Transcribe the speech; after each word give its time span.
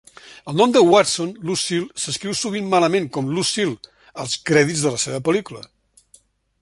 El 0.51 0.55
nom 0.61 0.71
de 0.75 0.81
Watson, 0.91 1.33
Lucile, 1.49 1.97
s'escriu 2.05 2.33
sovint 2.39 2.71
malament 2.71 3.05
com 3.19 3.29
Lucille, 3.37 3.77
als 4.25 4.39
crèdits 4.51 4.83
de 4.87 4.95
la 4.97 5.03
seva 5.05 5.21
pel·lícula 5.29 5.63